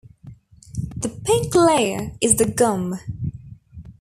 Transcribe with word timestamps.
The 0.95 1.09
pink 1.09 1.53
layer 1.53 2.13
is 2.21 2.37
the 2.37 2.49
gum. 2.51 2.99